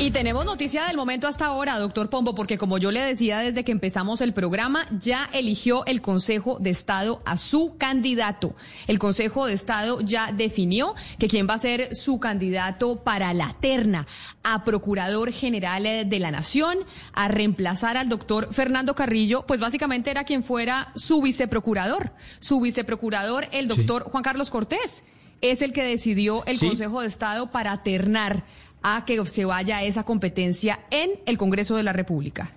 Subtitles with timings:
[0.00, 3.62] Y tenemos noticia del momento hasta ahora, doctor Pombo, porque como yo le decía desde
[3.62, 8.56] que empezamos el programa, ya eligió el Consejo de Estado a su candidato.
[8.88, 13.54] El Consejo de Estado ya definió que quién va a ser su candidato para la
[13.60, 14.08] terna
[14.42, 16.78] a Procurador General de la Nación,
[17.12, 22.12] a reemplazar al doctor Fernando Carrillo, pues básicamente era quien fuera su viceprocurador.
[22.40, 25.04] Su viceprocurador, el doctor Juan Carlos Cortés,
[25.42, 26.66] es el que decidió el Sí.
[26.66, 28.44] Consejo de Estado para ternar
[28.82, 32.52] a que se vaya esa competencia en el Congreso de la República.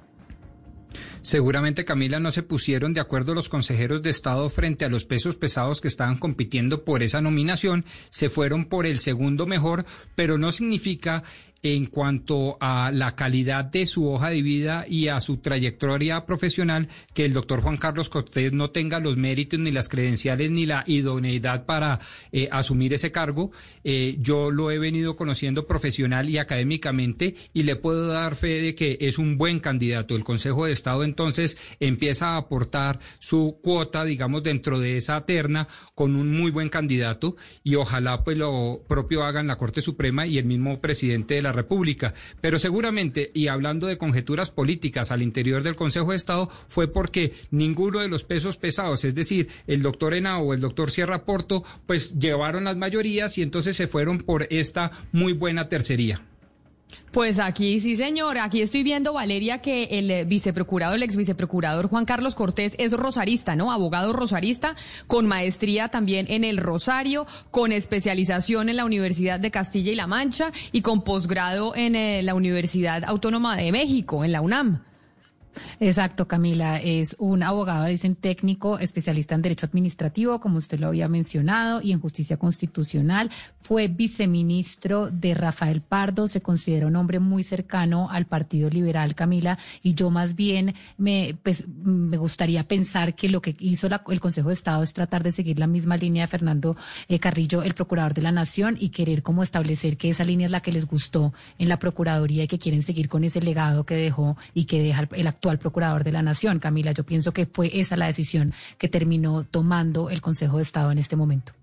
[1.22, 5.36] Seguramente, Camila, no se pusieron de acuerdo los consejeros de Estado frente a los pesos
[5.36, 7.84] pesados que estaban compitiendo por esa nominación.
[8.12, 11.24] Se fueron por el segundo mejor, pero no significa
[11.66, 16.90] en cuanto a la calidad de su hoja de vida y a su trayectoria profesional
[17.16, 20.84] que el doctor Juan Carlos Cortés no tenga los méritos ni las credenciales ni la
[20.86, 22.00] idoneidad para
[22.32, 23.52] eh, asumir ese cargo.
[23.84, 28.76] Eh, yo lo he venido conociendo profesional y académicamente y le puedo dar fe de
[28.76, 30.16] que es un buen candidato.
[30.16, 35.68] El Consejo de Estado entonces empieza a aportar su cuota, digamos, dentro de esa terna
[35.96, 40.38] con un muy buen candidato y ojalá pues lo propio hagan la Corte Suprema y
[40.38, 42.14] el mismo presidente de la República.
[42.42, 47.34] Pero seguramente, y hablando de conjeturas políticas al interior del Consejo de Estado, fue porque
[47.52, 51.64] ninguno de los pesos pesados, es decir, el doctor Henao o el doctor Sierra Porto,
[51.88, 56.22] pues llevaron las mayorías y entonces se fueron por esta muy buena tercería.
[57.12, 58.38] Pues aquí sí, señor.
[58.38, 63.56] Aquí estoy viendo, Valeria, que el viceprocurador, el ex viceprocurador Juan Carlos Cortés es rosarista,
[63.56, 63.72] ¿no?
[63.72, 64.76] Abogado rosarista,
[65.08, 70.08] con maestría también en el Rosario, con especialización en la Universidad de Castilla y La
[70.08, 74.84] Mancha y con posgrado en eh, la Universidad Autónoma de México, en la UNAM.
[75.80, 76.82] Exacto, Camila.
[76.82, 81.92] Es un abogado, dicen técnico, especialista en Derecho Administrativo, como usted lo había mencionado, y
[81.92, 83.30] en Justicia Constitucional.
[83.62, 86.28] Fue viceministro de Rafael Pardo.
[86.28, 89.58] Se considera un hombre muy cercano al Partido Liberal, Camila.
[89.82, 94.20] Y yo más bien me, pues, me gustaría pensar que lo que hizo la- el
[94.20, 96.76] Consejo de Estado es tratar de seguir la misma línea de Fernando
[97.08, 100.52] eh, Carrillo, el Procurador de la Nación, y querer como establecer que esa línea es
[100.52, 103.96] la que les gustó en la Procuraduría y que quieren seguir con ese legado que
[103.96, 106.60] dejó y que deja el, el actual Procurador de la Nación.
[106.60, 110.92] Camila, yo pienso que fue esa la decisión que terminó tomando el Consejo de Estado
[110.92, 111.54] en este momento.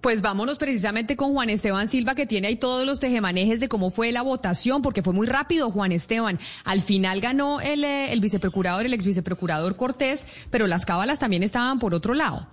[0.00, 3.90] Pues vámonos precisamente con Juan Esteban Silva, que tiene ahí todos los tejemanejes de cómo
[3.90, 6.38] fue la votación, porque fue muy rápido, Juan Esteban.
[6.64, 11.42] Al final ganó el, eh, el viceprocurador, el ex viceprocurador Cortés, pero las cábalas también
[11.42, 12.46] estaban por otro lado.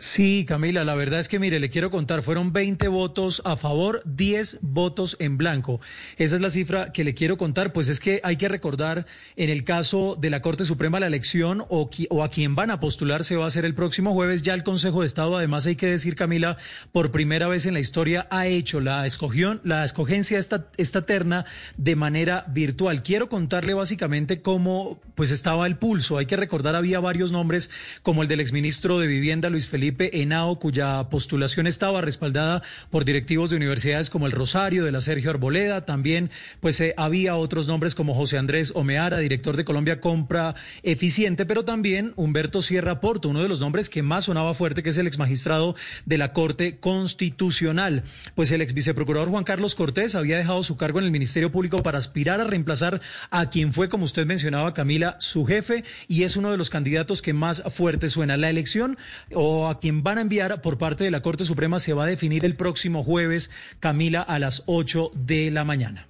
[0.00, 4.00] Sí, Camila, la verdad es que mire, le quiero contar, fueron 20 votos a favor,
[4.06, 5.78] 10 votos en blanco.
[6.16, 9.04] Esa es la cifra que le quiero contar, pues es que hay que recordar
[9.36, 12.80] en el caso de la Corte Suprema la elección o, o a quien van a
[12.80, 15.76] postular se va a hacer el próximo jueves, ya el Consejo de Estado, además hay
[15.76, 16.56] que decir, Camila,
[16.92, 21.44] por primera vez en la historia ha hecho la escogión, la escogencia esta, esta terna
[21.76, 23.02] de manera virtual.
[23.02, 26.16] Quiero contarle básicamente cómo pues estaba el pulso.
[26.16, 27.68] Hay que recordar, había varios nombres
[28.02, 33.50] como el del exministro de Vivienda, Luis Felipe Henao, cuya postulación estaba respaldada por directivos
[33.50, 35.84] de universidades como el Rosario, de la Sergio Arboleda.
[35.86, 36.30] También
[36.60, 41.64] pues eh, había otros nombres como José Andrés Omeara, director de Colombia Compra Eficiente, pero
[41.64, 45.06] también Humberto Sierra Porto, uno de los nombres que más sonaba fuerte, que es el
[45.06, 45.76] ex magistrado
[46.06, 48.02] de la Corte Constitucional.
[48.34, 51.82] Pues el ex viceprocurador Juan Carlos Cortés había dejado su cargo en el Ministerio Público
[51.82, 56.36] para aspirar a reemplazar a quien fue, como usted mencionaba, Camila, su jefe, y es
[56.36, 58.36] uno de los candidatos que más fuerte suena.
[58.36, 58.98] La elección
[59.34, 62.44] o quien van a enviar por parte de la Corte Suprema se va a definir
[62.44, 66.06] el próximo jueves, Camila, a las 8 de la mañana.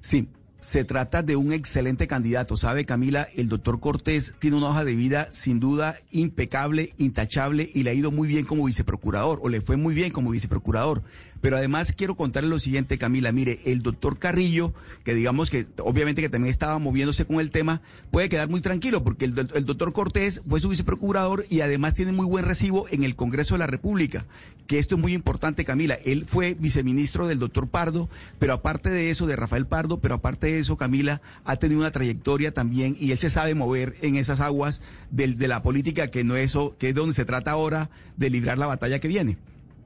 [0.00, 0.28] Sí,
[0.60, 2.56] se trata de un excelente candidato.
[2.56, 7.84] Sabe, Camila, el doctor Cortés tiene una hoja de vida sin duda impecable, intachable y
[7.84, 11.02] le ha ido muy bien como viceprocurador, o le fue muy bien como viceprocurador.
[11.40, 13.30] Pero además quiero contarle lo siguiente, Camila.
[13.32, 14.74] Mire, el doctor Carrillo,
[15.04, 17.80] que digamos que obviamente que también estaba moviéndose con el tema,
[18.10, 22.12] puede quedar muy tranquilo porque el, el doctor Cortés fue su viceprocurador y además tiene
[22.12, 24.26] muy buen recibo en el Congreso de la República.
[24.66, 25.94] Que esto es muy importante, Camila.
[26.04, 30.48] Él fue viceministro del doctor Pardo, pero aparte de eso, de Rafael Pardo, pero aparte
[30.48, 34.40] de eso, Camila, ha tenido una trayectoria también y él se sabe mover en esas
[34.40, 37.88] aguas del- de, la política que no es eso, que es donde se trata ahora
[38.16, 39.38] de librar la batalla que viene.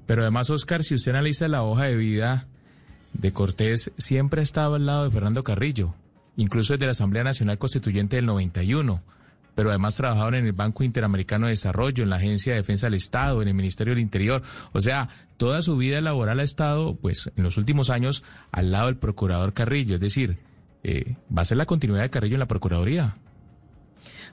[0.07, 2.47] Pero además, Oscar, si usted analiza la hoja de vida
[3.13, 5.95] de Cortés siempre ha estado al lado de Fernando Carrillo,
[6.37, 9.03] incluso desde la Asamblea Nacional Constituyente del 91,
[9.55, 12.95] pero además trabajaron en el Banco Interamericano de Desarrollo, en la Agencia de Defensa del
[12.95, 14.43] Estado, en el Ministerio del Interior.
[14.73, 18.87] O sea, toda su vida laboral ha estado, pues, en los últimos años al lado
[18.87, 19.97] del procurador Carrillo.
[19.97, 20.39] Es decir,
[20.85, 23.17] eh, va a ser la continuidad de Carrillo en la Procuraduría.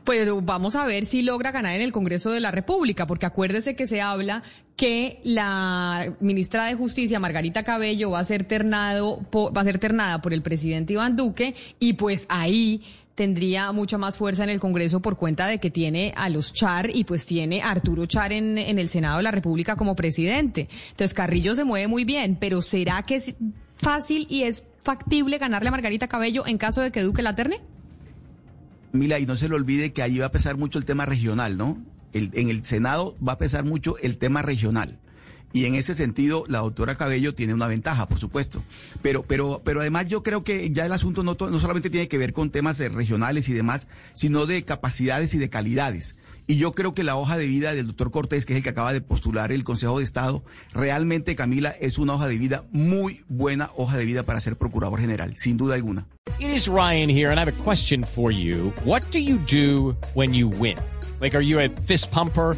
[0.03, 3.75] Pues vamos a ver si logra ganar en el Congreso de la República, porque acuérdese
[3.75, 4.43] que se habla
[4.75, 10.21] que la ministra de Justicia, Margarita Cabello, va a ser ternado, va a ser ternada
[10.21, 12.81] por el presidente Iván Duque, y pues ahí
[13.19, 16.89] tendría mucha más fuerza en el Congreso por cuenta de que tiene a los Char
[16.95, 20.69] y pues tiene a Arturo Char en, el Senado de la República como presidente.
[20.91, 23.35] Entonces Carrillo se mueve muy bien, pero ¿será que es
[23.75, 27.59] fácil y es factible ganarle a Margarita Cabello en caso de que Duque la terne?
[28.91, 31.57] Mila, y no se le olvide que ahí va a pesar mucho el tema regional,
[31.57, 31.77] ¿no?
[32.11, 34.99] en el Senado va a pesar mucho el tema regional.
[35.51, 38.63] Y en ese sentido, la doctora Cabello tiene una ventaja, por supuesto.
[39.01, 42.19] Pero, pero, pero además yo creo que ya el asunto no, no solamente tiene que
[42.19, 46.15] ver con temas regionales y demás, sino de capacidades y de calidades.
[46.49, 48.69] Y yo creo que la hoja de vida del doctor Cortés, que es el que
[48.69, 50.43] acaba de postular el Consejo de Estado,
[50.73, 54.99] realmente, Camila, es una hoja de vida muy buena hoja de vida para ser procurador
[54.99, 56.07] general, sin duda alguna.
[56.39, 58.73] It is Ryan here, and I have a question for you.
[58.83, 60.79] What do you do when you win?
[61.21, 62.57] Like, are you a fist pumper?